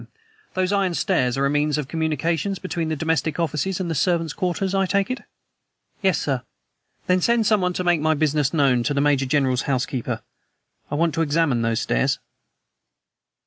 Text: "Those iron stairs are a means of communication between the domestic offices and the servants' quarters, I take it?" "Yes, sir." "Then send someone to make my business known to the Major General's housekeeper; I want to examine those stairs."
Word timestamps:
"Those 0.55 0.71
iron 0.73 0.95
stairs 0.95 1.37
are 1.37 1.45
a 1.45 1.49
means 1.51 1.77
of 1.77 1.87
communication 1.87 2.55
between 2.59 2.89
the 2.89 2.95
domestic 2.95 3.39
offices 3.39 3.79
and 3.79 3.87
the 3.87 3.93
servants' 3.93 4.33
quarters, 4.33 4.73
I 4.73 4.87
take 4.87 5.11
it?" 5.11 5.21
"Yes, 6.01 6.17
sir." 6.17 6.41
"Then 7.05 7.21
send 7.21 7.45
someone 7.45 7.73
to 7.73 7.83
make 7.83 8.01
my 8.01 8.15
business 8.15 8.51
known 8.51 8.81
to 8.85 8.95
the 8.95 8.99
Major 9.01 9.27
General's 9.27 9.61
housekeeper; 9.69 10.23
I 10.89 10.95
want 10.95 11.13
to 11.13 11.21
examine 11.21 11.61
those 11.61 11.81
stairs." 11.81 12.17